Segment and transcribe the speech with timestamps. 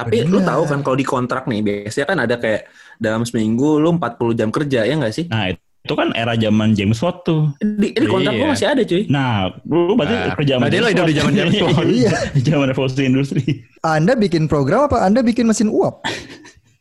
[0.00, 3.92] Tapi lu tahu kan kalau di kontrak nih biasanya kan ada kayak dalam seminggu lu
[3.92, 5.26] 40 jam kerja ya nggak sih?
[5.26, 7.56] Nah itu kan era zaman James Watt tuh.
[7.56, 8.40] Di, di kontrak Iya.
[8.40, 9.02] gua masih ada cuy.
[9.08, 11.84] Nah, lu berarti Nah, kerja sama berarti lo hidup di zaman James Watt.
[11.86, 12.10] Iya.
[12.36, 13.42] zaman revolusi industri.
[13.80, 16.04] Anda bikin program apa Anda bikin mesin uap?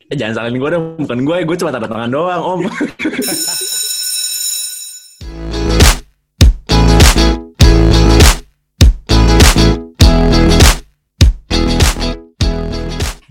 [0.09, 2.59] Eh, jangan salahin gue dong, bukan gue, gue cuma tanda tangan doang om.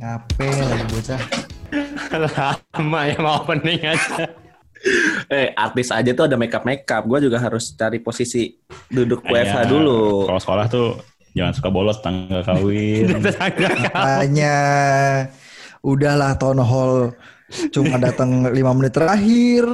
[0.08, 1.20] Ngapain lagi bocah?
[2.72, 4.24] Lama ya mau opening aja.
[5.28, 8.56] eh artis aja tuh ada makeup makeup, gue juga harus cari posisi
[8.88, 9.68] duduk WFH Iya.
[9.68, 10.24] dulu.
[10.24, 10.88] Kalau sekolah tuh
[11.36, 13.20] jangan suka bolos tangga kawin.
[14.16, 14.56] Hanya
[15.84, 17.12] udahlah town hall
[17.70, 19.64] cuma datang lima menit terakhir.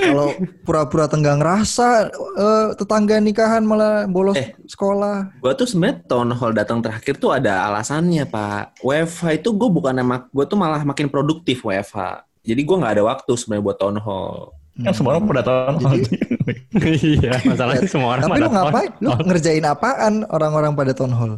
[0.00, 0.32] Kalau
[0.64, 4.56] pura-pura tenggang rasa eh, tetangga nikahan malah bolos Eh.
[4.64, 5.36] sekolah.
[5.38, 8.80] Gue tuh sebenarnya town hall datang terakhir tuh ada alasannya pak.
[8.80, 12.24] WFH itu gue bukan emak, gue tuh malah makin produktif WFH.
[12.40, 14.56] Jadi gue nggak ada waktu sebenarnya buat town hall.
[14.80, 15.76] kan semua orang pada tahun.
[16.80, 18.90] Iya, masalahnya semua orang Tapi pada lu ngapain?
[19.02, 21.32] Lu ngerjain apaan orang-orang pada town hall?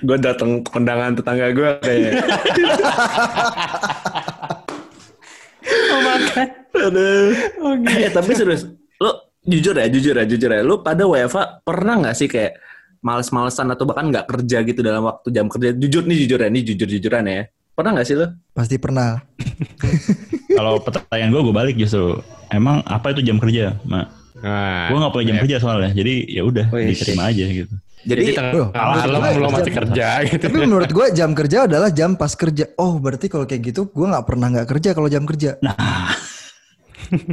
[0.00, 2.12] Gue datang ke kondangan tetangga gue kayak.
[5.70, 6.48] Oh, makan.
[6.72, 7.30] Aduh.
[7.86, 8.66] Eh tapi serius,
[8.98, 9.10] lu
[9.44, 10.62] jujur ya, jujur ya, jujur ya.
[10.64, 12.58] Lu pada WFH pernah nggak sih kayak
[13.00, 15.76] males-malesan atau bahkan nggak kerja gitu dalam waktu jam kerja?
[15.76, 17.42] Jujur nih, jujur ya, nih jujur-jujuran ya.
[17.76, 18.26] Pernah nggak sih lu?
[18.52, 19.20] Pasti pernah.
[20.58, 22.18] Kalau pertanyaan gue, gue balik justru.
[22.50, 24.06] Emang apa itu jam kerja, Mak?
[24.40, 25.42] Nah, Gue nggak punya jam iya.
[25.44, 26.96] kerja soalnya, jadi ya udah Wih.
[26.96, 27.74] diterima aja gitu.
[28.00, 29.18] Jadi Jadi, Bro, maksud lo
[29.50, 30.42] masih jam- kerja gitu.
[30.42, 32.64] Tapi menurut gue jam kerja adalah jam pas kerja.
[32.74, 35.60] Oh berarti kalau kayak gitu gue nggak pernah nggak kerja kalau jam kerja.
[35.60, 35.76] Nah,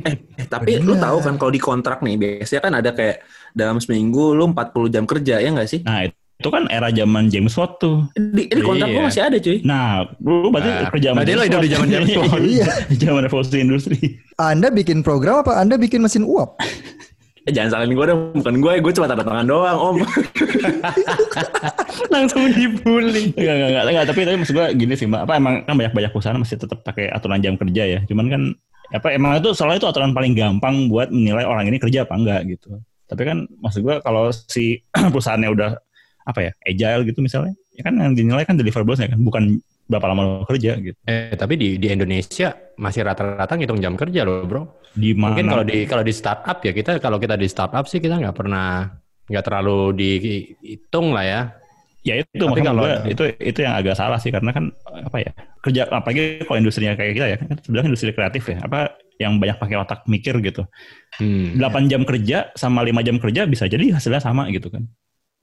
[0.04, 1.04] eh, tapi lu Bener.
[1.04, 5.04] tahu kan kalau di kontrak nih biasanya kan ada kayak dalam seminggu lu 40 jam
[5.04, 5.82] kerja ya nggak sih?
[5.82, 6.04] nah
[6.38, 8.06] itu kan era zaman James Watt tuh.
[8.14, 9.08] Di, di kontrak gua Iya.
[9.08, 9.58] masih ada cuy.
[9.64, 9.86] Nah,
[10.20, 12.38] lu berarti Nah, kerja berarti lo hidup di zaman James Watt.
[12.40, 12.68] Iya.
[12.94, 13.98] zaman revolusi industri.
[14.36, 16.54] Anda bikin program apa Anda bikin mesin uap?
[17.48, 19.98] Eh, jangan salahin gue dong, bukan gue, gue cuma tanda tangan doang om.
[22.14, 23.32] Langsung dibully.
[23.40, 25.22] Enggak, enggak, enggak, enggak, tapi tapi maksud gue gini sih, Mbak.
[25.24, 28.00] Apa emang kan banyak-banyak perusahaan masih tetap pakai aturan jam kerja ya.
[28.04, 28.42] Cuman kan
[28.92, 32.52] apa emang itu soalnya itu aturan paling gampang buat menilai orang ini kerja apa enggak
[32.52, 32.84] gitu.
[33.08, 34.84] Tapi kan maksud gue kalau si
[35.16, 35.72] perusahaannya udah
[36.28, 40.22] apa ya, agile gitu misalnya, ya kan yang dinilai kan deliverables kan, bukan berapa lama
[40.24, 41.00] lo kerja gitu.
[41.08, 44.84] Eh, tapi di di Indonesia masih rata-rata ngitung jam kerja loh, Bro.
[44.94, 45.34] Di mana?
[45.34, 48.36] Mungkin kalau di kalau di startup ya kita kalau kita di startup sih kita nggak
[48.36, 48.92] pernah
[49.32, 51.42] nggak terlalu dihitung lah ya.
[52.06, 55.32] Ya itu Tapi kalau- gua, itu itu yang agak salah sih karena kan apa ya
[55.60, 59.58] kerja apalagi kalau industrinya kayak kita ya kan sebenarnya industri kreatif ya apa yang banyak
[59.60, 60.64] pakai otak mikir gitu.
[61.20, 61.58] Hmm.
[61.60, 64.88] 8 jam kerja sama 5 jam kerja bisa jadi hasilnya sama gitu kan.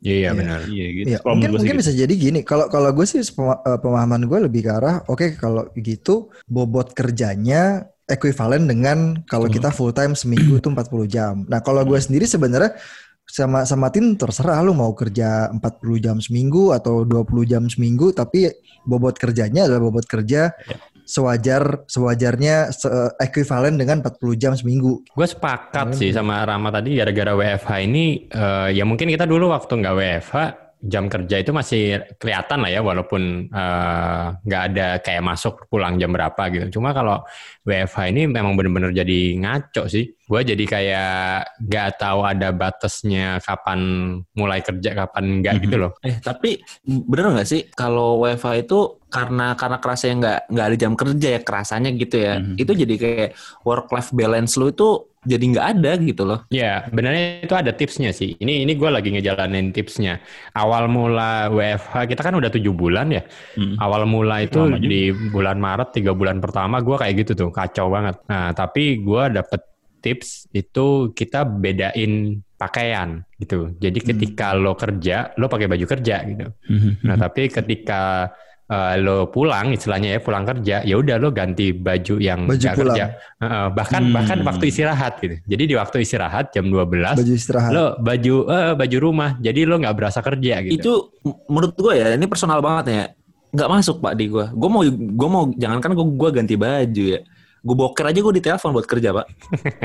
[0.04, 0.31] Iya Iya.
[0.37, 0.60] benar.
[0.69, 1.06] Iya gitu.
[1.09, 1.81] Iya, Kalau mungkin mungkin gitu.
[1.81, 2.41] bisa jadi gini.
[2.44, 7.88] Kalau kalau gue sih eh, pemahaman gue lebih ke arah, oke kalau gitu bobot kerjanya
[8.04, 11.34] ekuivalen dengan kalau kita full time seminggu itu 40 jam.
[11.48, 12.76] Nah kalau gue sendiri sebenarnya
[13.25, 18.53] sama sama tim terserah lu mau kerja 40 jam seminggu atau 20 jam seminggu tapi
[18.84, 20.76] bobot kerjanya adalah bobot kerja Ya.
[21.04, 25.04] Sewajar sewajarnya se- ekuivalen dengan 40 jam seminggu.
[25.06, 29.48] Gue sepakat Iya, sih sama Rama tadi gara-gara WFH ini eh, ya mungkin kita dulu
[29.48, 30.34] waktu nggak WFH
[30.84, 31.82] jam kerja itu masih
[32.20, 36.76] kelihatan lah ya walaupun eh, nggak ada kayak masuk pulang jam berapa gitu.
[36.76, 37.25] Cuma kalau
[37.65, 40.12] WFH ini memang bener-bener jadi ngaco sih.
[40.25, 41.21] Gue jadi kayak
[41.65, 43.81] nggak tahu ada batasnya kapan
[44.32, 45.62] mulai kerja kapan enggak Mhm.
[45.65, 45.92] gitu loh.
[46.00, 50.93] Eh tapi bener nggak sih kalau WFH itu karena karena kerasanya nggak nggak ada jam
[50.99, 52.55] kerja ya kerasanya gitu ya, Mhm.
[52.59, 53.31] itu jadi kayak
[53.63, 54.89] work life balance lu itu
[55.25, 56.41] jadi nggak ada gitu loh.
[56.51, 58.37] Ya, sebenarnya itu ada tipsnya sih.
[58.37, 60.21] Ini ini gue lagi ngejalanin tipsnya.
[60.53, 63.23] Awal mula WFH kita kan udah tujuh bulan ya.
[63.57, 63.81] Mm.
[63.81, 64.85] Awal mula itu Lama juga.
[64.85, 68.19] di bulan Maret tiga bulan pertama gue kayak gitu tuh kacau banget.
[68.29, 69.63] Nah tapi gue dapet
[70.05, 70.87] tips itu
[71.17, 73.73] kita bedain pakaian gitu.
[73.81, 76.53] Jadi ketika lo kerja lo pakai baju kerja gitu.
[76.69, 77.01] Mhm.
[77.01, 78.29] Nah tapi ketika
[78.67, 82.77] eh, lo pulang istilahnya ya pulang kerja ya udah lo ganti baju yang Baju pulang.
[82.91, 83.05] kerja.
[83.37, 84.15] Heeh, bahkan Hmm.
[84.15, 85.37] bahkan waktu istirahat gitu.
[85.45, 87.71] Jadi di waktu istirahat jam 12 Baju istirahat.
[87.71, 90.93] lo baju eh, baju rumah jadi lo nggak berasa kerja gitu Itu
[91.47, 93.05] menurut gue ya ini personal banget ya,
[93.51, 94.47] nggak masuk pak di gue.
[94.51, 97.21] Gue mau gue mau jangankan gue gue ganti baju ya,
[97.60, 99.27] gue boker aja gue ditelepon buat kerja pak.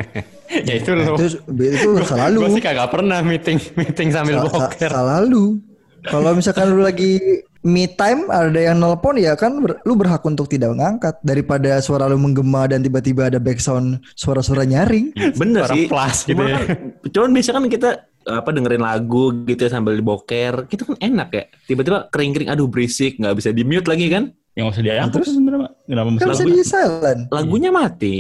[0.68, 4.52] ya itu lo itu itu selalu gue sih kagak pernah meeting meeting sambil Sa- sa-
[4.66, 5.60] boker salah lu.
[6.00, 10.48] Kalau misalkan lu lagi me time ada yang nelpon ya kan ber- lu berhak untuk
[10.48, 15.12] tidak mengangkat daripada suara lu menggema dan tiba-tiba ada background suara-suara nyaring.
[15.42, 15.88] Bener Suara sih.
[15.88, 16.56] plus gitu Cuman ya.
[16.56, 16.68] kan,
[17.12, 17.90] cuman biasa kan kita
[18.30, 21.44] apa dengerin lagu gitu ya sambil diboker, gitu kan enak ya.
[21.66, 24.30] Tiba-tiba kering-kering, aduh berisik, nggak bisa di mute lagi kan?
[24.54, 25.26] Yang nggak usah diangkat Terus?
[25.26, 26.52] terus sebenarnya kenapa mesti Kan bisa lagu?
[26.52, 27.22] di silent.
[27.28, 28.16] Lagunya mati.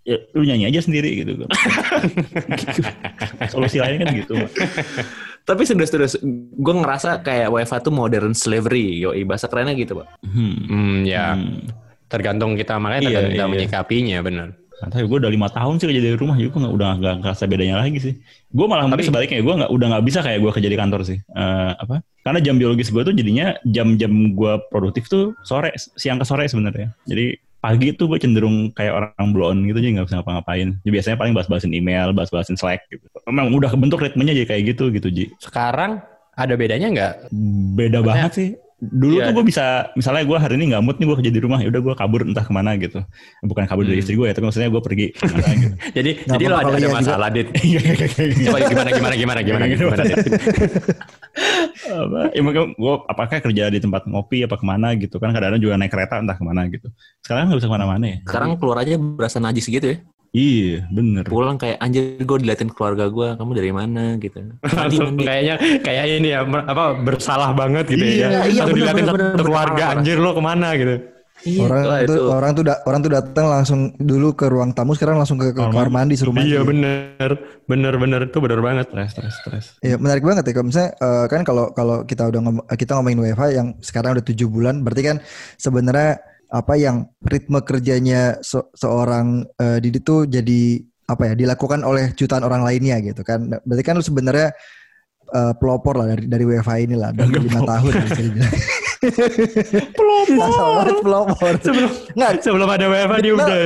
[0.00, 1.48] Ya, lu nyanyi aja sendiri gitu kan.
[3.52, 4.32] Solusi lain kan gitu.
[5.44, 6.20] Tapi serius-serius,
[6.56, 10.06] gue ngerasa kayak WFH tuh modern slavery, yo bahasa kerennya gitu, Pak.
[10.22, 10.56] Hmm.
[10.68, 11.34] Hmm, ya.
[11.34, 11.66] Hmm.
[12.10, 13.52] Tergantung kita makanya Iya, tergantung kita iya.
[13.52, 14.48] menyikapinya benar.
[14.80, 17.84] Tahu gue udah lima tahun sih kerja dari rumah juga nggak udah nggak ngerasa bedanya
[17.84, 18.14] lagi sih.
[18.48, 21.18] Gue malah tapi sebaliknya gue nggak udah nggak bisa kayak gue kerja di kantor sih.
[21.20, 22.00] Eh, apa?
[22.24, 26.96] Karena jam biologis gue tuh jadinya jam-jam gue produktif tuh sore siang ke sore sebenarnya.
[27.04, 30.68] Jadi pagi tuh gue cenderung kayak orang blow on gitu jadi nggak bisa ngapa-ngapain.
[30.80, 33.04] Jadi biasanya paling bahas-bahasin email, bahas-bahasin Slack gitu.
[33.28, 35.24] Memang udah kebentuk ritmenya jadi kayak gitu gitu Ji.
[35.38, 36.00] Sekarang
[36.34, 37.14] ada bedanya nggak?
[37.76, 38.50] Beda banget sih.
[38.80, 39.28] Dulu Iya.
[39.28, 41.68] tuh gue bisa, misalnya gue hari ini nggak mood nih gue kerja di rumah, ya
[41.68, 43.04] udah gue kabur entah ke mana gitu.
[43.44, 44.02] Bukan kabur dari Hmm.
[44.02, 45.74] istri gue ya, tapi maksudnya gue pergi ke mana gitu.
[45.92, 47.48] Jadi Nggak jadi lo ada, ada iya masalah, Dit.
[48.48, 50.02] Coba gimana gimana gimana gimana gimana.
[51.80, 55.60] Apa ya mungkin gue apakah kerja di tempat ngopi apa ke mana gitu kan kadang-kadang
[55.60, 56.90] juga naik kereta entah ke mana gitu
[57.20, 59.98] sekarang nggak bisa ke mana-mana ya Sekarang keluar aja berasa najis gitu ya.
[60.30, 64.38] Iya bener Pulang kayak anjir gue diliatin keluarga gue, kamu dari mana gitu.
[64.62, 68.28] Mandi, kayaknya kayak ini ya apa bersalah banget gitu Iya, ya.
[68.46, 69.98] iya, Langsung bener, diliatin bener, bener, keluarga bener.
[69.98, 70.96] anjir lo ke mana gitu.
[71.40, 72.24] Iya, orang tuh itu.
[72.28, 75.58] orang tuh da- orang tuh datang langsung dulu ke ruang tamu sekarang langsung ke, ke
[75.58, 76.52] Kamar mandi suruh mandi.
[76.52, 77.30] Iya bener
[77.64, 78.86] bener bener itu bener banget.
[78.86, 82.40] stres stres stres Iya menarik banget ya kalau misalnya eh, kan kalau kalau kita udah
[82.40, 85.16] ngom- kita ngomongin WFH yang sekarang udah tujuh bulan berarti kan
[85.56, 92.10] sebenarnya apa yang ritme kerjanya se- seorang eh, Didi tuh jadi apa ya dilakukan oleh
[92.14, 93.42] jutaan orang lainnya gitu kan.
[93.46, 94.50] Nah, berarti kan lu sebenarnya
[95.30, 98.54] eh, pelopor lah dari dari WFH ini lah dari lima tahun bisa dibilang.
[99.96, 100.86] pelopor.
[101.06, 101.52] Pelopor.
[101.64, 102.32] Sebelum nggak.
[102.44, 103.58] sebelum ada WFH dia udah.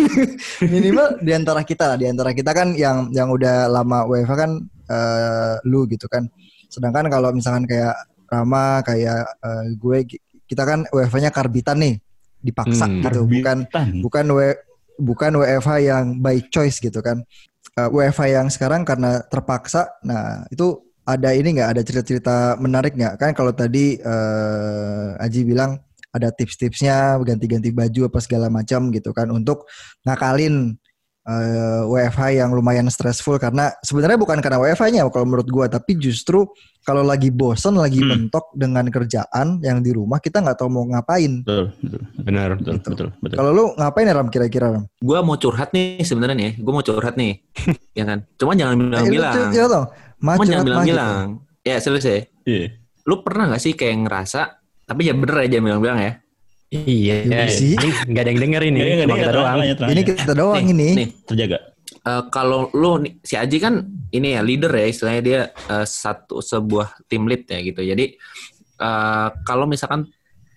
[0.72, 4.50] minimal di antara kita lah di antara kita kan yang yang udah lama WFH kan
[4.88, 6.28] eh, lu gitu kan.
[6.70, 7.96] Sedangkan kalau misalkan kayak
[8.30, 11.94] Rama kayak eh, gue ki- kita kan WFH-nya karbitan nih
[12.40, 13.20] dipaksa Hmm, gitu.
[13.28, 13.58] Bukan
[14.02, 14.40] bukan W
[15.00, 17.24] bukan WFH yang by choice gitu kan.
[17.78, 21.68] Eh, WFH yang sekarang karena terpaksa nah itu ada ini nggak?
[21.76, 23.14] Ada cerita-cerita menarik nggak?
[23.16, 29.30] Kan kalau tadi eh, Aji bilang ada tips-tipsnya ganti-ganti baju apa segala macam gitu kan
[29.30, 29.70] untuk
[30.02, 30.74] ngakalin
[31.22, 36.48] eh, WFH yang lumayan stressful karena sebenarnya bukan karena WFH-nya kalau menurut gua tapi justru
[36.80, 38.08] kalau lagi bosen lagi Hmm.
[38.26, 42.48] mentok dengan kerjaan yang di rumah kita nggak tahu mau ngapain betul betul Bener.
[42.54, 42.88] betul Gitu.
[42.90, 44.84] betul betul kalau lu ngapain ya Ram kira-kira Ram?
[44.96, 47.32] Gue mau curhat nih sebenarnya nih, gue mau curhat nih,
[47.98, 48.18] ya kan.
[48.34, 49.34] Cuma jangan Eh, bilang-bilang.
[49.34, 49.86] cu- ya dong,
[50.18, 50.64] mah Cuma curhat jangan mah gitu.
[50.64, 51.26] bilang-bilang.
[51.60, 52.16] Ya serius ya.
[52.44, 52.66] iya
[53.02, 54.40] Lu pernah gak sih kayak ngerasa,
[54.84, 56.12] tapi ya bener aja bilang-bilang ya.
[56.70, 57.26] Iya.
[57.26, 57.74] Iya sih.
[57.74, 58.78] Ini nggak ada yang denger ini.
[58.78, 59.58] Nggak, Cuma kita doang.
[59.90, 60.88] Ini kita doang Nih, ini.
[60.94, 61.58] Nih, terjaga
[62.00, 63.74] eh, kalau lu nih, si Aji kan
[64.14, 67.82] ini ya leader ya istilahnya dia eh, satu sebuah tim lead ya gitu.
[67.82, 68.04] Jadi
[68.78, 70.06] eh, kalau misalkan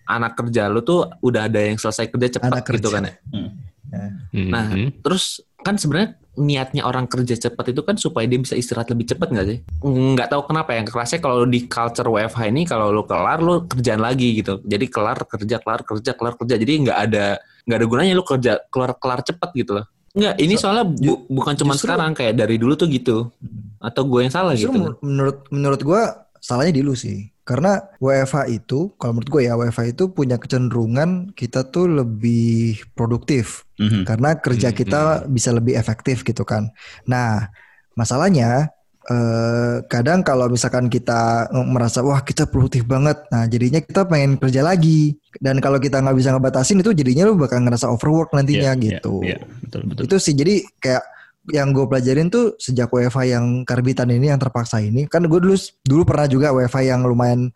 [0.04, 2.96] anak kerja lu tuh udah ada yang selesai kerja cepat Anak gitu kerja.
[3.00, 3.16] kan ya.
[3.34, 4.50] Hmm.
[4.50, 4.66] Nah,
[5.02, 9.30] terus kan sebenarnya niatnya orang kerja cepat itu kan supaya dia bisa istirahat lebih cepat
[9.30, 9.58] nggak sih?
[9.82, 14.02] Nggak tahu kenapa yang kerasnya kalau di culture WFH ini kalau lu kelar lu kerjaan
[14.02, 14.58] lagi gitu.
[14.66, 16.56] Jadi kelar kerja kelar kerja kelar kerja.
[16.58, 17.26] Jadi nggak ada
[17.64, 19.86] nggak ada gunanya lu kerja kelar kelar cepat gitu loh.
[20.14, 23.34] Nggak, ini soalnya bu- bukan cuma sekarang kayak dari dulu tuh gitu.
[23.82, 24.70] Atau gue yang salah gitu.
[24.70, 26.02] men- menurut menurut gua
[26.38, 27.33] salahnya di lu sih.
[27.44, 33.68] Karena WFH itu, kalau menurut gue ya WFH itu punya kecenderungan kita tuh lebih produktif.
[33.80, 34.08] Mhm.
[34.08, 36.72] Karena kerja Hmm, kita bisa lebih efektif gitu kan.
[37.04, 37.52] Nah,
[38.00, 38.72] masalahnya
[39.04, 44.64] eh, kadang kalau misalkan kita merasa wah kita produktif banget, nah jadinya kita pengen kerja
[44.64, 45.20] lagi.
[45.44, 48.84] Dan kalau kita nggak bisa ngebatasin itu jadinya lu bakal ngerasa overwork nantinya Iya, iya,
[49.04, 49.20] gitu.
[49.20, 51.04] iya, betul betul Itu sih jadi kayak
[51.52, 55.10] yang gue pelajarin tuh sejak WFH yang karbitan ini yang terpaksa ini.
[55.12, 57.52] Kan gue dulu dulu pernah juga WFH yang lumayan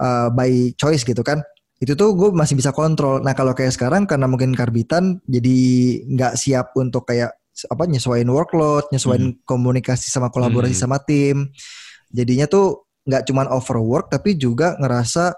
[0.00, 1.44] uh, by choice gitu kan.
[1.76, 3.20] Itu tuh gue masih bisa kontrol.
[3.20, 5.58] Nah kalau kayak sekarang karena mungkin karbitan jadi
[6.08, 7.36] nggak siap untuk kayak
[7.68, 10.82] apa nyesuaiin workload nyesuaiin komunikasi sama kolaborasi Hmm.
[10.88, 11.52] sama tim.
[12.08, 15.36] Jadinya tuh nggak cuman overwork tapi juga ngerasa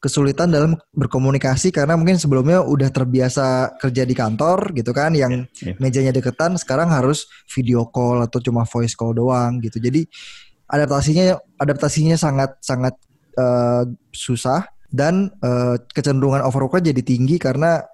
[0.00, 5.76] kesulitan dalam berkomunikasi karena mungkin sebelumnya udah terbiasa kerja di kantor gitu kan yang Iya.
[5.76, 10.08] mejanya deketan sekarang harus video call atau cuma voice call doang gitu jadi
[10.66, 12.94] adaptasinya adaptasinya sangat sangat
[13.36, 17.84] eh, susah dan eh, kecenderungan overworknya jadi tinggi karena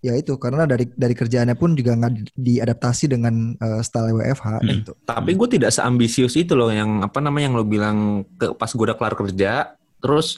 [0.00, 4.46] ya itu karena dari dari kerjaannya pun juga nggak di- diadaptasi dengan eh, style WFH
[4.60, 4.68] Hmm.
[4.68, 7.98] gitu Tapi gue tidak seambisius itu loh yang apa namanya yang lo bilang
[8.36, 9.52] ke pas gue udah kelar kerja,
[9.98, 10.36] terus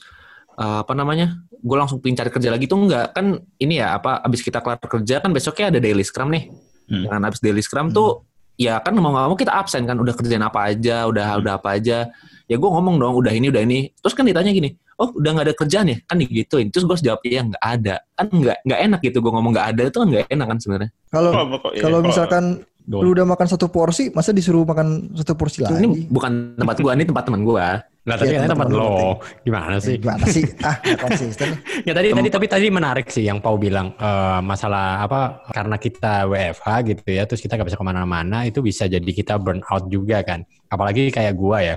[0.57, 1.41] eh, apa namanya?
[1.57, 4.79] Gue langsung pengen cari kerja lagi tuh enggak kan ini ya apa abis kita kelar
[4.79, 6.49] kerja kan besoknya ada daily scrum nih.
[6.87, 7.03] Hmm.
[7.09, 8.23] Dengan abis daily scrum tuh
[8.57, 11.77] ya kan mau nggak mau kita absen kan udah kerjaan apa aja, udah udah apa
[11.77, 12.09] aja.
[12.47, 13.91] Ya gue ngomong dong udah ini udah ini.
[13.99, 14.71] Terus kan ditanya gini,
[15.03, 15.99] oh udah nggak ada kerjaan ya?
[16.07, 16.71] Kan digituin.
[16.71, 17.95] Terus gue harus jawab ya nggak ada.
[18.15, 20.91] Kan nggak nggak enak gitu gue ngomong nggak ada itu kan nggak enak kan sebenarnya.
[21.11, 22.45] Kalau Kalau- kalau- misalkan
[22.87, 23.03] Doang.
[23.03, 25.75] lu udah makan satu porsi, masa disuruh makan satu porsi lagi?
[25.83, 27.67] Ini bukan tempat gue, ini tempat teman gue.
[28.07, 29.19] Lah tapi katanya tempat lo.
[29.43, 29.99] Gimana sih?
[29.99, 30.47] Gimana sih?
[30.63, 31.59] Ah, konsisten.
[31.87, 36.27] Ya tadi tadi tapi tadi menarik sih yang Pau bilang eh, masalah apa karena kita
[36.27, 39.87] WFH gitu ya terus kita nggak bisa ke mana-mana itu bisa jadi kita burn out
[39.87, 41.77] juga kan apalagi kayak gua ya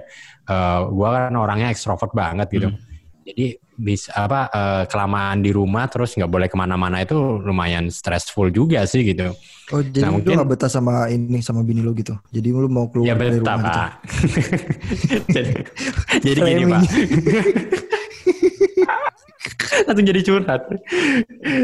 [0.50, 2.70] Eh, gua kan orangnya ekstrovert banget gitu
[3.22, 8.50] jadi bisa apa eh, kelamaan di rumah terus nggak boleh ke mana-mana itu lumayan stressful
[8.50, 9.32] juga sih gitu
[9.70, 12.18] Oh, jadi Nah, lu mungkin- gak betah sama ini sama bini lu gitu.
[12.34, 13.78] Jadi lu mau keluar ya dari betah rumah gitu.
[13.78, 13.92] pak
[15.30, 15.52] jadi,
[16.26, 16.82] jadi gini pak
[19.86, 20.62] langsung jadi curhat.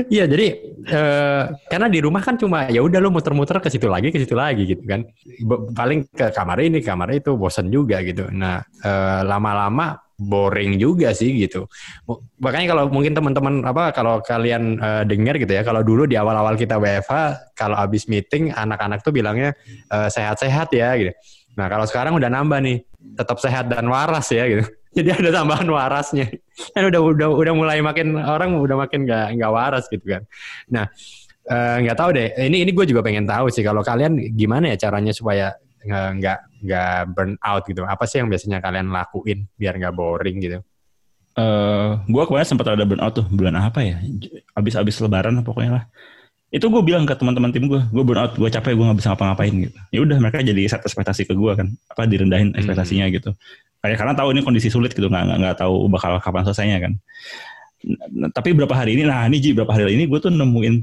[0.07, 0.45] Iya, jadi
[0.85, 4.33] eh, karena di rumah kan cuma ya udah lu muter-muter ke situ lagi, ke situ
[4.33, 5.03] lagi gitu kan.
[5.41, 8.29] Be- paling ke kamar ini, kamar itu bosan juga gitu.
[8.29, 11.67] Nah, eh, lama-lama boring juga sih gitu.
[12.39, 16.55] Makanya kalau mungkin teman-teman apa kalau kalian eh, dengar gitu ya, kalau dulu di awal-awal
[16.55, 17.13] kita WFH,
[17.55, 19.51] kalau habis meeting anak-anak tuh bilangnya
[19.91, 21.11] eh, sehat-sehat ya gitu.
[21.55, 22.83] Nah, kalau sekarang udah nambah nih,
[23.15, 24.63] tetap sehat dan waras ya gitu.
[24.95, 26.31] Jadi ada tambahan warasnya.
[26.71, 30.23] Kan udah udah udah mulai makin orang udah makin nggak nggak waras gitu kan.
[30.71, 30.87] Nah,
[31.51, 32.27] eh, nggak tahu deh.
[32.39, 35.51] Ini ini gue juga pengen tahu sih kalau kalian gimana ya caranya supaya
[35.89, 37.81] nggak nggak burn out gitu.
[37.85, 40.59] Apa sih yang biasanya kalian lakuin biar nggak boring gitu?
[41.35, 43.99] eh gue kemarin sempat ada burnout tuh bulan apa ya?
[44.55, 45.83] Abis-abis lebaran pokoknya lah.
[46.47, 49.51] Itu gue bilang ke teman-teman tim gue gue burnout gue capek gue nggak bisa ngapa-ngapain
[49.51, 49.77] gitu.
[49.91, 53.35] Ya udah mereka jadi set ekspektasi ke gue kan apa direndahin ekspektasinya gitu.
[53.83, 56.93] Kayak karena tahu ini kondisi sulit gitu nggak nggak tahu bakal kapan selesainya kan.
[58.31, 60.75] Tapi berapa hari ini nah ini Ji berapa hari ini gue tuh nemuin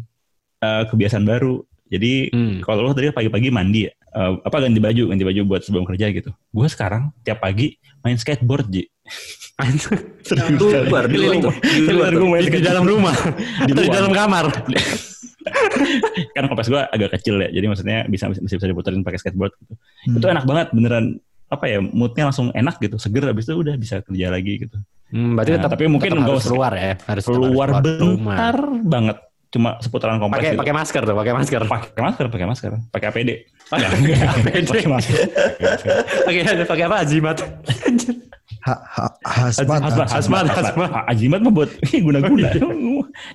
[0.61, 2.57] eh, kebiasaan baru jadi Hmm.
[2.61, 6.09] kalau lo tadi pagi-pagi mandi ya, eh, apa ganti baju ganti baju buat sebelum kerja
[6.09, 8.89] gitu gue sekarang tiap pagi main skateboard Ji
[10.23, 10.57] Serius
[10.89, 11.37] luar, di luar.
[11.63, 13.15] Di luar Keluar gue main Di, dalam rumah
[13.63, 14.47] Di di dalam kamar?
[16.33, 19.75] kan kompas gue agak kecil ya jadi maksudnya bisa bisa bisa diputerin pakai skateboard gitu.
[20.07, 20.17] Hmm.
[20.17, 21.05] itu enak banget beneran
[21.49, 24.79] apa ya moodnya langsung enak gitu seger habis itu udah bisa kerja lagi gitu
[25.13, 27.85] Hmm, berarti Nah, tetap, tapi mungkin tetap harus usah- keluar ya, harus tetap keluar harus
[28.01, 28.33] rumah.
[28.33, 29.17] bentar banget
[29.53, 30.61] cuma seputaran kompas Pakai gitu.
[30.65, 31.61] pakai masker tuh, pakai masker.
[31.69, 33.31] pakai masker pakai masker pakai APD
[33.69, 34.89] Pakai Pakai APD.
[34.89, 35.19] masker
[36.25, 36.97] Pakai pakai apa?
[38.63, 40.91] Ha, ha, hasmat, Hasmat, Hasmat, hasmat.
[41.11, 41.71] Ajimat mah buat
[42.07, 42.47] guna-guna.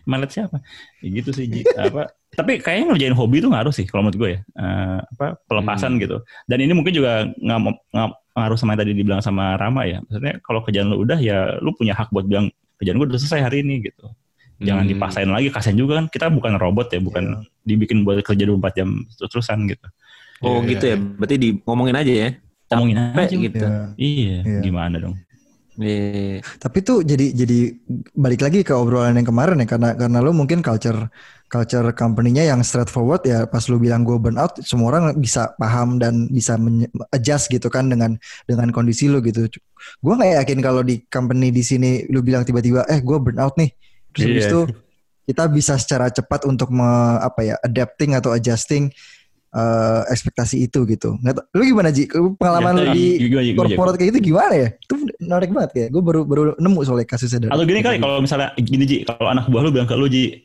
[0.07, 0.63] Malet siapa?
[1.03, 1.51] Ya gitu sih.
[1.75, 2.07] Apa?
[2.31, 4.41] Tapi kayaknya ngerjain hobi itu ngaruh sih kalau menurut gue ya.
[4.55, 6.23] Eh, apa pelepasan gitu.
[6.47, 7.59] Dan ini mungkin juga nggak
[8.39, 9.99] ngaruh sama yang tadi dibilang sama Rama ya.
[10.07, 12.47] Maksudnya kalau kerjaan lu udah ya lu punya hak buat bilang
[12.79, 14.07] kerjaan gue udah selesai hari ini gitu.
[14.57, 14.91] Jangan Hmm.
[14.97, 15.47] dipaksain lagi.
[15.53, 19.85] Kasian juga kan kita bukan robot ya, bukan dibikin buat kerja 24 jam terus-terusan gitu.
[20.41, 20.97] Oh Iya, gitu ya.
[20.97, 22.29] Berarti di ngomongin aja ya.
[22.73, 23.57] Ngomongin aja gitu.
[23.61, 23.81] Ya.
[23.95, 24.59] Iya, Iya.
[24.65, 25.15] gimana dong?
[25.77, 26.41] Iya.
[26.57, 27.69] Tapi tuh jadi jadi
[28.17, 31.05] balik lagi ke obrolan yang kemarin ya karena karena lu mungkin culture
[31.47, 36.01] culture company-nya yang straightforward ya pas lu bilang gue burn out semua orang bisa paham
[36.01, 36.57] dan bisa
[37.13, 38.17] adjust gitu kan dengan
[38.49, 39.45] dengan kondisi lu gitu.
[40.01, 43.53] Gue nggak yakin kalau di company di sini lu bilang tiba-tiba eh gue burn out
[43.55, 43.69] nih.
[44.17, 44.49] Terus habis Iya.
[44.49, 44.61] itu
[45.23, 46.83] kita bisa secara cepat untuk me-
[47.19, 48.89] apa ya adapting atau adjusting
[49.49, 51.15] eh, ekspektasi itu gitu.
[51.17, 52.03] Nggak tau- lu gimana Ji?
[52.09, 53.67] Pengalaman Ya, lu di gimana, gimana, gimana?
[53.71, 54.67] corporate kayak gitu gimana ya?
[54.75, 55.89] Itu menarik banget kayak.
[55.89, 57.51] Gue baru baru nemu soalnya kasusnya dari.
[57.55, 60.35] Atau gini kali kalau misalnya gini Ji, kalau anak buah lu bilang ke lu Ji,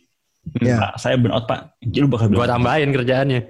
[0.58, 0.74] Ya.
[0.76, 1.78] Pak, saya burn out Pak.
[1.86, 3.40] Ji lu bakal Gua bilang, tambahin kerjaannya.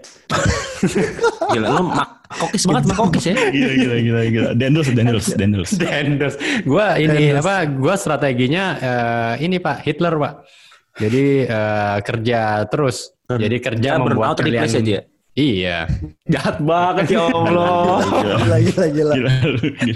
[1.56, 3.34] Gila lu mak kokis banget mak kokis ya.
[3.49, 4.49] Gila gila gila gila.
[4.52, 5.70] Dendels dendels dendels.
[5.72, 6.34] Dendels.
[6.62, 7.42] Gua ini Dendels.
[7.42, 7.54] apa?
[7.66, 10.34] Gua strateginya eh, ini Pak Hitler Pak.
[11.00, 13.16] Jadi eh, kerja terus.
[13.25, 14.84] Jadi kerja Kita burn membuat replace kalian.
[14.84, 14.99] aja.
[15.33, 15.89] Iya.
[16.33, 18.01] Jahat banget ya Allah.
[18.37, 19.15] Gila lu, gila.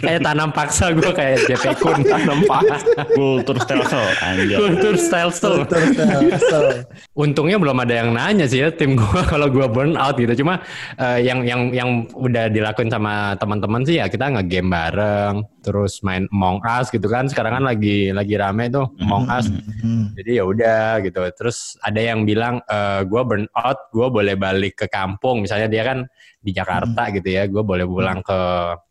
[0.00, 3.04] Kayak tanam paksa gue kayak JP Kun tanam paksa.
[3.12, 4.56] Kultur stelsel anjir.
[4.56, 6.76] Kultur terus, terus.
[7.12, 10.44] Untungnya belum ada yang nanya sih ya tim gue kalau gue burn out gitu.
[10.44, 10.60] Cuma
[10.96, 16.30] eh, yang yang yang udah dilakuin sama teman-teman sih ya kita nge-game bareng, terus main
[16.30, 17.26] Among Us gitu kan.
[17.26, 19.50] Sekarang kan lagi lagi rame tuh Among Us.
[19.82, 20.14] Hmm.
[20.14, 21.18] Jadi ya udah gitu.
[21.34, 25.42] Terus ada yang bilang eh gue burn out, gue boleh balik ke kampung.
[25.42, 26.06] Misalnya dia kan
[26.38, 28.38] di Jakarta gitu ya, gue boleh pulang ke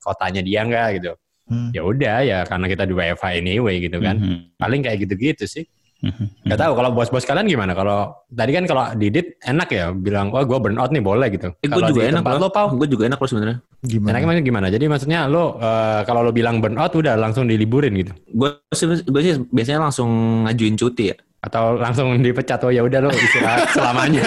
[0.03, 1.15] kotanya dia nggak gitu.
[1.47, 1.71] Hmm.
[1.71, 4.19] Ya udah ya karena kita di WiFi anyway gitu kan.
[4.19, 4.59] Mhm.
[4.59, 5.63] Paling kayak gitu-gitu sih.
[6.45, 7.73] Gak tahu kalau bos-bos kalian gimana?
[7.73, 11.49] Kalau tadi kan kalau Didit enak ya bilang, wah gue burn out nih boleh gitu.
[11.63, 12.67] Eh, gue juga enak lo pau.
[12.77, 13.57] Gue juga enak loh sebenarnya.
[13.81, 14.09] Gimana?
[14.13, 14.67] Enaknya maksudnya gimana?
[14.69, 18.85] Jadi maksudnya lo eh, kalau lo bilang burn out udah langsung diliburin gitu, Gue sih,
[18.85, 20.09] gue sih biasanya langsung
[20.45, 21.17] ngajuin cuti ya.
[21.45, 22.59] Atau langsung dipecat?
[22.65, 24.25] Oh ya udah lo istirahat selamanya.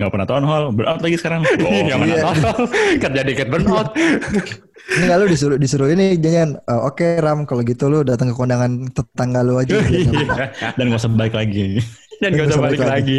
[0.00, 1.44] Gak pernah town hall, berat lagi sekarang.
[1.68, 2.62] Oh, Gak pernah tahu.
[2.96, 3.88] Kerja dikit out.
[4.88, 8.34] Ini nggak lu disuruh disuruh ini jangan eh, oke Ram kalau gitu lu datang ke
[8.34, 9.76] kondangan tetangga lu aja.
[9.84, 10.16] gitu.
[10.80, 11.82] Dan gak usah balik lagi.
[12.18, 13.18] Dan gak usah balik lagi.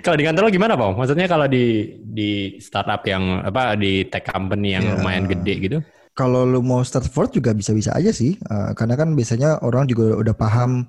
[0.00, 0.96] Kalau di kantor lo gimana, Pak?
[0.96, 4.94] Maksudnya kalau di di startup yang apa di tech company yang Ya.
[4.96, 5.78] lumayan gede gitu?
[6.14, 10.14] Kalau lu mau start forward juga bisa-bisa aja sih, Eh, karena kan biasanya orang juga
[10.14, 10.86] udah paham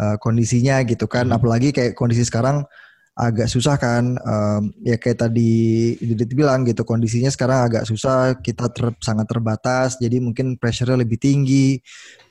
[0.00, 2.64] eh, kondisinya gitu kan, apalagi kayak kondisi sekarang
[3.12, 5.52] agak susah kan, Em, ya kayak tadi
[5.94, 11.20] Didit bilang gitu, kondisinya sekarang agak susah, kita ter- sangat terbatas, jadi mungkin pressure-nya lebih
[11.20, 11.76] tinggi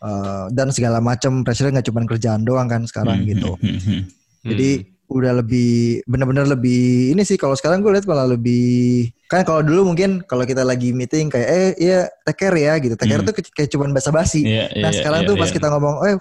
[0.01, 3.53] eh, dan segala macam pressure nggak cuma kerjaan doang kan sekarang gitu.
[3.59, 4.07] Hmm.
[4.41, 4.69] Jadi
[5.09, 9.89] udah lebih benar-benar lebih ini sih kalau sekarang gue lihat malah lebih kan kalau dulu
[9.89, 13.29] mungkin kalau kita lagi meeting kayak eh iya take care ya gitu take care Hmm.
[13.29, 15.55] tuh kayak- cuman basa-basi Iya, nah iya, sekarang iya, tuh pas iya.
[15.57, 16.15] kita ngomong eh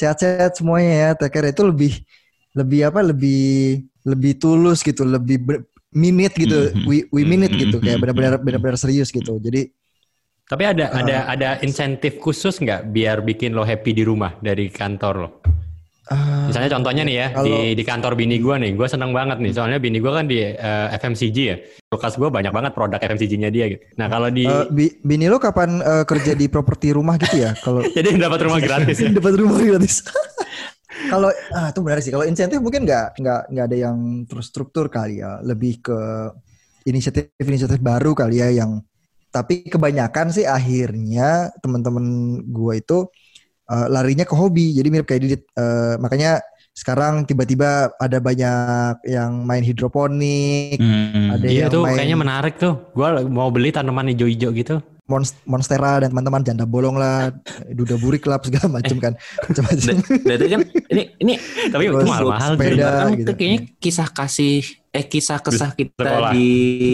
[0.00, 1.92] sehat-sehat semuanya ya take care itu lebih
[2.56, 6.86] lebih apa lebih lebih tulus gitu lebih ber- minute gitu Mhm.
[6.88, 7.84] we, we minute gitu Mhm.
[7.84, 9.68] kayak benar-benar benar-benar serius gitu jadi
[10.50, 10.98] Tapi ada Ah.
[10.98, 15.28] ada ada insentif khusus nggak biar bikin lo happy di rumah dari kantor lo?
[16.10, 19.38] Ah, Misalnya contohnya nih ya di Kalau- di kantor bini gua nih, gua seneng banget
[19.38, 19.52] nih.
[19.54, 21.56] Soalnya bini gua kan di eh, FMCG ya.
[21.86, 23.82] Kulkas gua banyak banget produk FMCG-nya dia gitu.
[23.94, 27.54] Nah kalau di eh, bi- bini lo kapan eh, kerja di properti rumah gitu ya
[27.58, 28.98] kalau jadi dapat rumah gratis.
[28.98, 29.08] ya.
[29.18, 30.02] dapat rumah gratis.
[31.12, 32.10] kalau ah itu benar sih.
[32.10, 35.38] Kalau insentif mungkin nggak nggak nggak ada yang terstruktur kali ya.
[35.42, 35.98] Lebih ke
[36.84, 38.80] inisiatif-inisiatif baru kali ya yang
[39.30, 42.02] tapi kebanyakan sih akhirnya teman-teman
[42.50, 43.06] gua itu
[43.70, 44.72] eh, larinya ke hobi.
[44.72, 45.42] Jadi mirip kayak Didit.
[45.48, 51.34] Eh, makanya sekarang tiba-tiba ada banyak yang main hidroponik, Hmm.
[51.34, 52.78] ada Iya yang tuh main kayaknya menarik tuh.
[52.92, 54.76] Gua mau beli tanaman hijau-hijau gitu.
[55.04, 57.34] Monst- Monstera dan teman-teman janda bolong lah,
[57.68, 59.12] duda burik lah segala macam kan.
[59.42, 59.94] Macam-macam.
[60.22, 61.32] Berarti kan ini ini
[61.74, 62.86] Tapi itu mahal-mahal sepeda.
[62.86, 63.20] kan gitu.
[63.20, 66.30] itu kayaknya kisah kasih eh kisah kesah kita sekolah.
[66.30, 66.48] di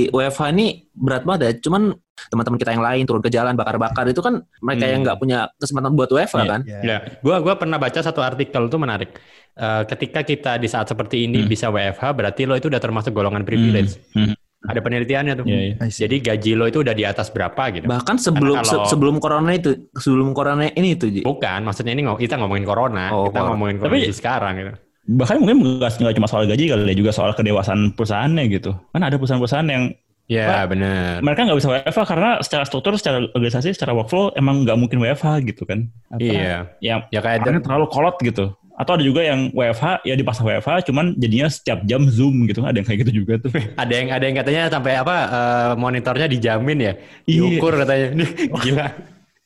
[0.09, 1.53] WFH ini berat banget ya.
[1.61, 1.83] Cuman
[2.27, 4.93] teman-teman kita yang lain turun ke jalan bakar-bakar itu kan mereka Hmm.
[4.93, 6.49] yang nggak punya kesempatan buat WFH Iya.
[6.49, 6.61] kan.
[6.67, 9.15] Ya, gua gua pernah baca satu artikel tuh menarik.
[9.53, 11.49] Eh, ketika kita di saat seperti ini Hmm.
[11.49, 14.01] bisa WFH, berarti lo itu udah termasuk golongan privilege.
[14.13, 14.33] Hmm.
[14.67, 15.45] Ada penelitiannya tuh.
[15.47, 15.75] Iya, iya.
[15.79, 16.03] I see.
[16.03, 17.87] Jadi gaji lo itu udah di atas berapa gitu.
[17.87, 21.21] Bahkan sebelum Karena kalau- se- sebelum corona itu, sebelum corona ini itu Ji.
[21.23, 23.49] Bukan, maksudnya ini kita ngomongin corona, Oh, kita corona.
[23.55, 24.73] ngomongin Tapi- kondisi sekarang gitu.
[25.07, 28.75] Bahkan mungkin nggak nggak cuma soal gaji kali ya, juga soal kedewasaan perusahaannya gitu.
[28.91, 29.85] Kan ada perusahaan-perusahaan yang
[30.27, 31.23] Ya, Pak, bener.
[31.23, 35.27] mereka nggak bisa WFH karena secara struktur, secara organisasi, secara workflow emang nggak mungkin WFH
[35.47, 35.87] gitu kan.
[36.11, 36.57] Apa, Iya.
[36.83, 38.51] Ya, Ya kayak orangnya terlalu kolot gitu.
[38.77, 42.61] Atau ada juga yang WFH ya dipaksa WFH cuman jadinya setiap jam Zoom gitu.
[42.61, 43.55] Ada yang kayak gitu juga tuh.
[43.83, 46.93] ada yang ada yang katanya sampai apa eh, monitornya dijamin ya,
[47.25, 47.41] Iya.
[47.47, 48.09] diukur katanya.
[48.67, 48.87] Gila.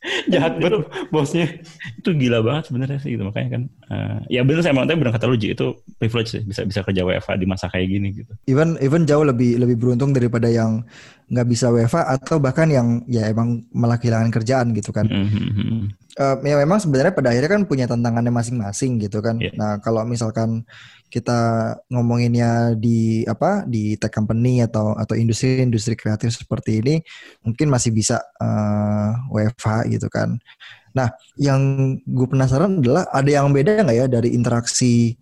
[0.33, 1.47] Jahat banget bosnya.
[2.01, 5.13] itu gila banget sebenarnya sih gitu makanya kan eh, ya bener saya emang tadi bener
[5.13, 5.67] kata lu itu
[6.01, 8.33] privilege sih bisa bisa kerja WFH di masa kayak gini gitu.
[8.49, 10.81] even even jauh lebih lebih beruntung daripada yang
[11.31, 15.07] nggak bisa WFA atau bahkan yang ya emang malah kehilangan kerjaan gitu kan.
[15.07, 16.00] Mhm.
[16.21, 19.41] Eh, ya memang sebenarnya pada akhirnya kan punya tantangannya masing-masing gitu kan.
[19.41, 19.57] Iya.
[19.57, 20.69] Nah kalau misalkan
[21.09, 27.01] kita ngomonginnya di apa di tech company atau atau industri-industri kreatif seperti ini
[27.41, 30.37] mungkin masih bisa eh, WFH gitu kan.
[30.93, 31.09] Nah
[31.41, 35.17] yang gue penasaran adalah ada yang beda nggak ya dari interaksi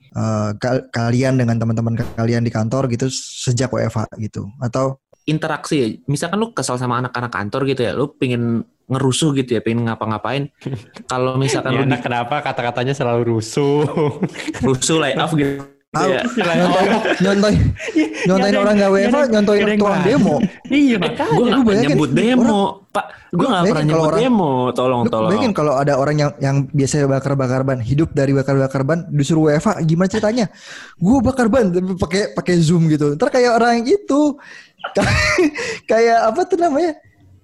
[0.58, 4.98] ka- kalian dengan teman-teman kalian di kantor gitu sejak WFH gitu atau
[5.28, 5.86] Interaksi ya.
[6.06, 10.48] Misalkan lu kesal sama anak-anak kantor gitu ya, lu pengen ngerusuh gitu ya, pengen ngapa-ngapain.
[11.12, 13.84] Kalau misalkan Ini lu anak kenapa kata-katanya selalu rusuh?
[14.66, 15.60] rusuh lay off gitu.
[15.88, 16.20] Ah, ya.
[16.20, 16.92] nyontoin
[17.24, 17.56] nyontoin
[18.28, 20.36] nyontoin orang nggak WFH nyontoin tukang demo
[20.68, 21.32] Iya Gue makanya.
[21.32, 22.60] gak Lu bayangin, nyebut demo,
[22.92, 23.06] Pak.
[23.32, 24.52] Gue gak bayangin pernah kalau nyebut orang- demo.
[24.76, 25.30] Tolong, Lu tolong.
[25.32, 29.80] bayangin kalau ada orang yang yang biasanya bakar-bakar ban, hidup dari bakar-bakar ban, disuruh WFH,
[29.82, 30.46] gimana ceritanya?
[31.00, 33.16] Gue bakar ban tapi pakai pakai Zoom gitu.
[33.16, 34.36] Ntar kayak orang itu.
[35.90, 36.92] kayak apa tuh namanya?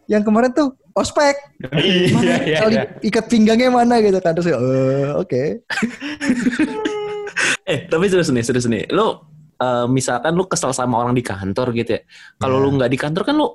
[0.04, 1.34] Yang kemarin tuh ospek.
[1.72, 2.84] Iya, iya, Kali iya.
[3.02, 5.42] ikat pinggangnya mana gitu kan terus eh oke.
[7.64, 8.84] Eh, tapi serius nih, serius nih.
[8.92, 9.24] Lu
[9.56, 12.00] eh, misalkan lu kesel sama orang di kantor gitu ya.
[12.36, 12.64] Kalau Iya.
[12.64, 13.48] lu nggak di kantor kan lu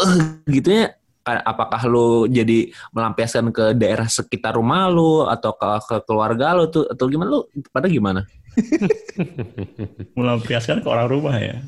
[0.00, 0.12] eh
[0.48, 0.86] gitu ya.
[1.20, 6.72] Ka- Apakah lu jadi melampiaskan ke daerah sekitar rumah lu atau ke, ke keluarga lu
[6.72, 8.24] tuh atau gimana lu pada gimana?
[10.16, 11.60] Melampiaskan ke orang rumah ya.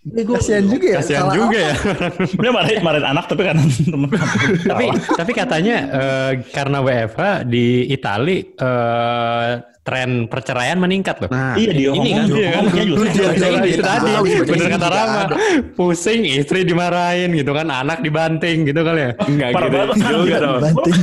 [0.00, 0.98] Kasihan juga ya.
[0.98, 1.60] Kasihan juga apa?
[1.60, 1.74] ya.
[2.40, 4.08] Dia marahin, marahin anak tapi kan temen
[4.72, 11.28] tapi tapi katanya eh, karena WFH di Itali eh, tren perceraian meningkat loh.
[11.28, 12.24] Nah, Iya dia ini kan.
[12.24, 13.80] ngomong dia kan dia juga Iya, Iya, iya, itu iya.
[13.82, 15.34] tadi baca bener kata Rama ada.
[15.74, 20.12] pusing istri dimarahin gitu kan anak dibanting gitu kali ya Enggak Parah gitu banget.
[20.16, 20.60] juga dong.
[20.64, 21.00] Banting.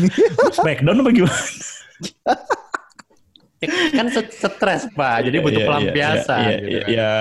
[0.53, 1.37] Smackdown apa gimana?
[3.89, 6.93] kan stres pak jadi butuh Iya, iya, pelampiasan iya, gitu iya, kan.
[6.93, 7.11] ya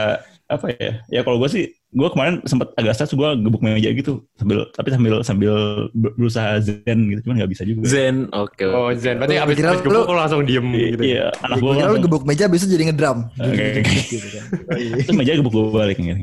[0.47, 1.03] apa ya?
[1.11, 4.95] Ya kalau gue sih, gue kemarin sempat agak stres, gue gebuk meja gitu sambil tapi
[4.95, 5.55] sambil sambil
[5.91, 7.83] ber- berusaha zen gitu, cuman nggak bisa juga.
[7.83, 8.63] Zen, oke.
[8.63, 11.11] oh Zen berarti abis, abis gebuk lu langsung diem gitu ya?
[11.11, 13.27] Iya, anak gue lu gebuk meja bisa jadi ngedrum.
[13.37, 13.99] Oke, oke.
[14.07, 14.45] Gitu kan.
[15.03, 16.23] terus meja gebuk gue balik gitu.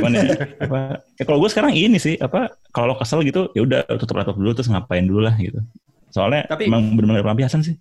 [0.00, 0.22] Cuman ya,
[0.60, 0.80] apa,
[1.18, 4.36] ya kalau gue sekarang ini sih apa kalau lo kesel gitu ya udah tutup laptop
[4.38, 5.60] dulu terus ngapain dulu lah gitu.
[6.08, 7.76] Soalnya Tapi- emang benar-benar pelampiasan sih.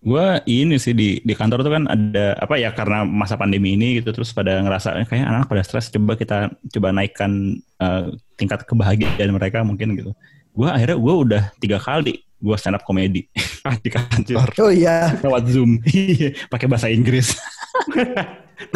[0.00, 4.00] Gue ini sih di di kantor tuh kan ada apa ya karena masa pandemi ini
[4.00, 8.04] gitu terus pada ngerasa "Eh, kayaknya anak pada stres coba kita coba naikkan eh,
[8.40, 10.16] tingkat kebahagiaan mereka mungkin gitu.
[10.56, 13.28] Gue akhirnya gue udah tiga kali gue stand up komedi
[13.84, 15.12] di kantor Oh iya.
[15.20, 17.36] lewat zoom Iya, pakai bahasa Inggris.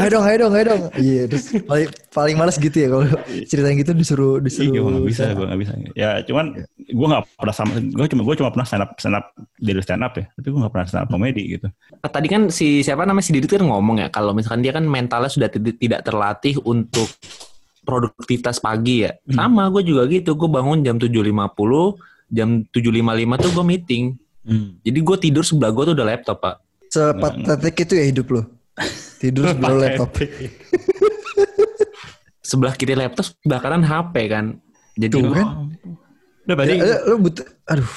[0.01, 0.83] Ayo dong, ayo dong, ayo dong.
[0.97, 3.05] Iya, terus paling, paling males gitu ya kalau
[3.45, 4.73] ceritain gitu disuruh disuruh.
[4.73, 5.73] Iya, gue gak bisa, gue gak bisa.
[5.93, 9.37] Ya, cuman gue gak pernah sama, gue cuma gue cuma pernah stand up stand up
[9.61, 11.69] dari stand up ya, tapi gue gak pernah stand up komedi gitu.
[12.01, 15.29] Tadi kan si siapa namanya si Didit kan ngomong ya kalau misalkan dia kan mentalnya
[15.29, 17.13] sudah tidak terlatih untuk
[17.85, 19.13] produktivitas pagi ya.
[19.29, 19.37] Hmm.
[19.37, 20.33] Sama gue juga gitu.
[20.33, 21.29] Gue bangun jam 7.50,
[22.33, 24.05] jam 7.55 tuh gue meeting.
[24.81, 26.57] Jadi gue tidur sebelah gue tuh udah laptop, Pak.
[26.89, 28.43] Sepatetik itu ya hidup lo.
[29.25, 30.11] Tidur sebelah laptop.
[32.45, 34.61] Sebelah kiri laptop, sebelah kanan HP kan.
[35.01, 35.73] Jadi Tuh kan.
[36.45, 37.89] Udah berarti Ya, lu butuh, aduh.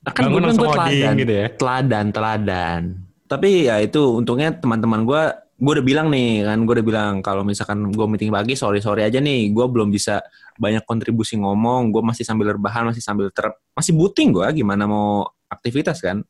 [0.00, 1.46] kan gue bilang teladan, gitu ya?
[1.52, 2.80] teladan, teladan.
[3.28, 5.22] Tapi ya itu untungnya teman-teman gue,
[5.60, 9.04] gue udah bilang nih kan, gue udah bilang kalau misalkan gue meeting pagi, sorry sorry
[9.04, 10.24] aja nih, gue belum bisa
[10.56, 15.28] banyak kontribusi ngomong, gue masih sambil rebahan, masih sambil ter, masih booting gue, gimana mau
[15.52, 16.24] aktivitas kan?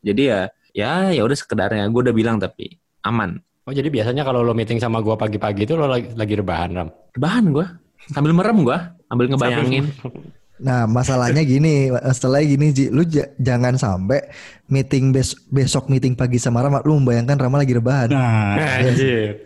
[0.00, 4.40] Jadi ya, ya ya udah sekedarnya, gue udah bilang tapi aman, oh jadi biasanya kalau
[4.40, 6.88] lo meeting sama gua pagi-pagi itu lo lagi, lagi rebahan ram?
[7.12, 7.66] Rebahan gue,
[8.10, 9.84] sambil merem gue, sambil ngebayangin.
[10.60, 14.20] Nah, masalahnya gini, setelah gini Ji, lu ja- jangan sampai
[14.68, 18.12] meeting bes- besok meeting pagi sama Rama, lu membayangkan Rama lagi rebahan.
[18.12, 19.40] Nah, anjir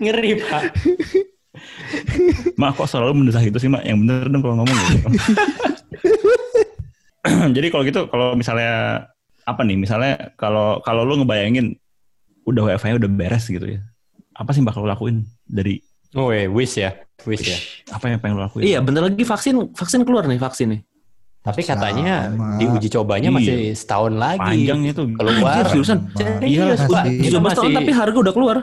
[0.00, 0.62] ngeri pak.
[2.56, 5.08] Mak kok selalu mendesak gitu sih mak, yang bener dong kalau ngomong gitu.
[7.56, 9.04] Jadi kalau gitu, kalau misalnya
[9.44, 11.74] apa nih, misalnya kalau kalau lu ngebayangin
[12.42, 13.80] udah WiFi udah beres gitu ya,
[14.32, 15.78] apa sih yang bakal lu lakuin dari
[16.12, 17.58] oh eh, wish ya wish ya
[17.90, 18.62] apa yang pengen lu lakuin?
[18.62, 20.82] Iya, bentar lagi vaksin vaksin keluar nih vaksin nih.
[21.40, 22.54] tapi katanya Sama.
[22.54, 23.34] di uji cobanya Iya.
[23.34, 25.02] masih setahun lagi Panjang itu.
[25.10, 25.98] keluar Anjir, seriusan?
[26.14, 27.10] serius Iya, pak masih.
[27.18, 28.56] Itu 17 tahun masih- tapi harga udah keluar.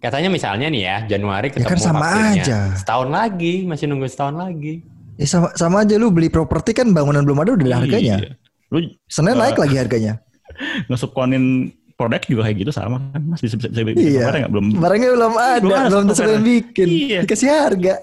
[0.00, 2.42] Katanya misalnya nih ya, Januari ketemu kan sama vaksinnya.
[2.42, 2.58] aja.
[2.74, 4.80] Setahun lagi, masih nunggu setahun lagi.
[5.14, 8.16] Ya sama, sama aja lu beli properti kan bangunan belum ada udah ada harganya.
[8.18, 8.32] Iya.
[8.72, 10.16] Lu Senin naik lagi harganya.
[10.88, 14.26] ngesubkonin produk juga kayak gitu sama kan mas bisa bisa, bisa, bisa Iya.
[14.42, 16.88] nggak belum Barangnya belum ada, Belum ada belum bikin.
[16.88, 17.18] Iya.
[17.22, 17.94] Dikasih harga.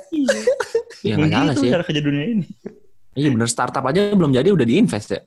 [1.04, 1.70] Iya nggak nyala sih.
[1.74, 2.46] cara kerja dunia ini
[3.18, 5.22] Iya bener startup aja belum jadi udah diinvest ya.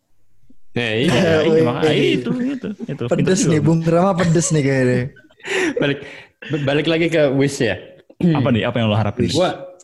[0.73, 1.13] Nah, iya.
[1.13, 3.61] iya, iya, makanya itu itu itu Pedes nih.
[3.61, 5.01] Bung Rama pedes nih kayaknya.
[5.77, 5.99] balik
[6.65, 7.77] balik lagi ke wish ya.
[8.23, 9.75] apa nih apa yang lo harapin Gua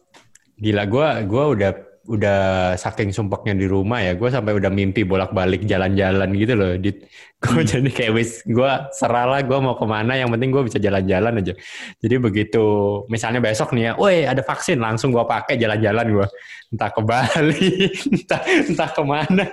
[0.55, 1.71] gila gua gua udah
[2.09, 2.38] udah
[2.81, 6.73] saking sumpeknya di rumah ya, gua sampai udah mimpi bolak-balik jalan-jalan gitu loh.
[6.81, 6.90] Di,
[7.44, 7.68] gua Hmm.
[7.68, 11.53] jadi kayak wis gua seralah gua mau ke mana yang penting gua bisa jalan-jalan aja.
[12.01, 12.64] Jadi begitu
[13.12, 16.27] misalnya besok nih ya, woi ada vaksin langsung gua pakai jalan-jalan gua.
[16.73, 17.68] Entah ke Bali,
[18.16, 19.44] entah entah ke mana.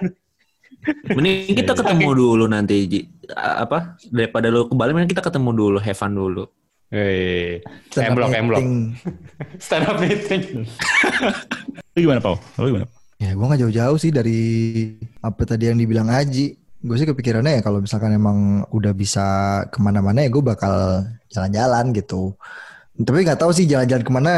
[1.11, 2.99] Mending kita ketemu dulu nanti Ji.
[3.35, 6.45] Apa daripada lu ke Bali mending kita ketemu dulu, have fun dulu.
[7.91, 8.60] Stand up emblok emblok.
[8.60, 8.71] meeting.
[9.65, 10.43] Stand up meeting.
[11.95, 14.39] Lu gimana Pau lu gimana Ya gue gak jauh-jauh sih dari
[15.23, 16.60] apa tadi yang dibilang Aji.
[16.84, 19.25] Gue sih kepikirannya ya kalau misalkan emang udah bisa
[19.71, 22.36] ke mana-mana ya gue bakal jalan-jalan gitu.
[22.99, 24.34] Tapi nggak tahu sih jalan-jalan ke mana.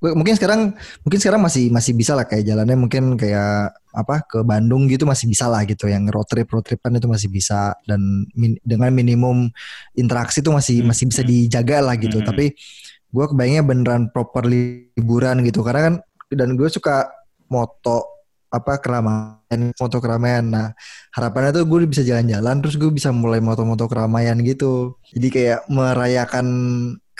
[0.00, 0.72] Mungkin sekarang
[1.04, 5.28] mungkin sekarang masih masih bisa lah kayak jalannya mungkin kayak apa ke Bandung gitu masih
[5.28, 8.00] bisa lah gitu yang road trip road tripan itu masih bisa dan
[8.32, 9.52] min- dengan minimum
[9.92, 10.88] interaksi itu masih Hmm.
[10.88, 12.24] masih bisa dijaga lah gitu.
[12.24, 12.26] Hmm.
[12.32, 12.56] Tapi
[13.10, 15.94] gue kebayangnya beneran proper liburan gitu karena kan
[16.30, 17.10] dan gue suka
[17.50, 18.06] moto
[18.50, 20.66] apa keramaian moto keramaian nah
[21.14, 26.46] harapannya tuh gue bisa jalan-jalan terus gue bisa mulai moto-moto keramaian gitu jadi kayak merayakan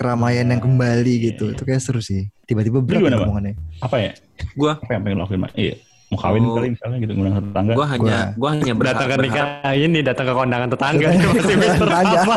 [0.00, 4.12] keramaian yang kembali gitu itu kayak seru sih tiba-tiba berat gimana, omongannya apa ya
[4.56, 5.76] Gua apa yang pengen lo lakuin mak iya
[6.10, 6.58] mau kawin Oh.
[6.58, 7.72] kali misalnya gitu ngundang tetangga.
[7.78, 9.46] Gue hanya gue hanya berharap, Datang ke nikah
[9.78, 11.06] ini, datang ke kondangan tetangga.
[11.14, 12.34] Dia masih Mister apa?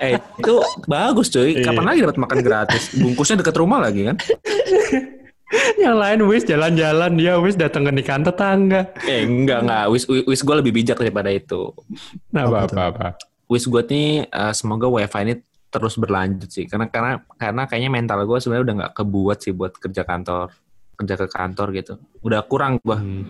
[0.08, 0.54] eh itu
[0.88, 1.52] bagus cuy.
[1.52, 1.68] Iya.
[1.68, 2.82] Kapan lagi dapat makan gratis?
[2.96, 4.16] Bungkusnya dekat rumah lagi kan?
[5.84, 8.88] Yang lain wis jalan-jalan dia wis datang ke nikahan tetangga.
[9.04, 9.84] Eh enggak enggak.
[9.92, 11.76] Wis wis gue lebih bijak daripada itu.
[12.32, 12.76] Nah, Apa apa tuh?
[12.80, 13.06] apa apa.
[13.52, 15.34] Wish gue nih eh, semoga WiFi ini
[15.72, 19.72] terus berlanjut sih karena karena karena kayaknya mental gue sebenarnya udah nggak kebuat sih buat
[19.74, 20.52] kerja kantor
[20.94, 23.24] kerja ke kantor gitu udah kurang gue Hmm.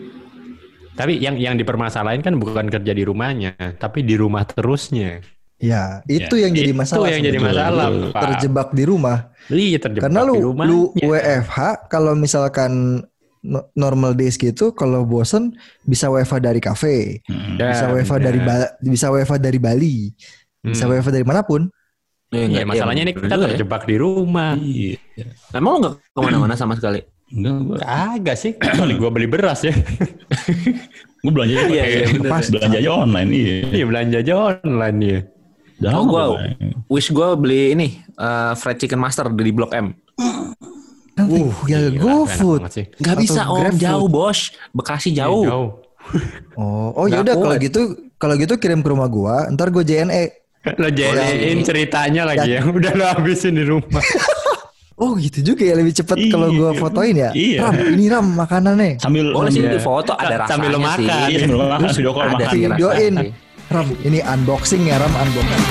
[0.92, 5.24] Tapi yang yang dipermasalahin kan bukan kerja di rumahnya, tapi di rumah terusnya.
[5.57, 7.09] Ya, itu Ya, yang jadi itu masalah.
[7.09, 7.87] yang jadi masalah.
[8.12, 8.20] Pak.
[8.20, 9.33] Terjebak di rumah.
[9.46, 10.68] Iya terjebak Karena di lu rumahnya.
[10.68, 13.00] lu WFH kalau misalkan
[13.40, 17.57] no- normal days gitu kalau bosen bisa WFH dari kafe, Hmm.
[17.57, 18.38] bisa WFH dari.
[18.38, 19.96] Ba- bisa WFH dari Bali,
[20.61, 20.92] bisa Hmm.
[20.92, 21.72] WFH dari mana pun.
[22.32, 24.56] Iya, masalahnya ini kita terjebak di rumah.
[24.56, 24.96] Iya.
[25.52, 27.76] emang lu nggak ke mana-mana sama sekali Enggak, gua,
[28.12, 29.72] Agak sih, kecuali gua beli beras ya.
[31.24, 33.56] gua belanja aja Iya, iya, pas belanja aja online iya.
[33.70, 35.20] Iya belanja aja online ya.
[35.80, 36.04] Udah Oh,
[36.36, 36.56] online.
[36.86, 39.92] wish gue beli ini eh, fried chicken master di blok M
[41.12, 42.64] Nanti Uh, ya GoFood.
[42.64, 43.80] Atau bisa om GrabFood.
[43.80, 45.68] jauh bos Bekasi jauh Jauh.
[46.56, 47.80] Oh, oh Nggak ya udah kalau gitu
[48.16, 50.41] kalau gitu kirim ke rumah gua, ntar gua JNE.
[50.62, 52.61] Lo jadiin ceritanya lagi ya.
[52.79, 54.03] Udah lo habisin di rumah.
[55.03, 56.31] Oh gitu juga ya lebih cepet Iya.
[56.31, 57.35] kalau gua fotoin ya.
[57.35, 57.66] Iya.
[57.66, 59.03] Ram, ini Ram makanannya.
[59.03, 61.27] Sambil boleh sih sambil, di foto ada rasanya Sambil lo sih makan.
[61.27, 62.46] Iya, sambil makan video call ada makan.
[62.46, 63.12] sih Videoin.
[63.18, 63.33] rasanya sih.
[63.72, 65.62] Ram, ini unboxing ya Ram unboxing.